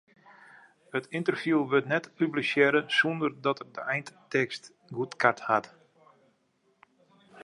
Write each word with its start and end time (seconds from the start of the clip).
It 0.99 1.09
ynterview 1.17 1.59
wurdt 1.71 1.91
net 1.91 2.05
publisearre 2.19 2.81
sonder 2.97 3.31
dat 3.45 3.59
er 3.63 3.69
de 3.75 3.83
eintekst 3.93 4.65
goedkard 4.95 5.39
hat. 5.49 5.67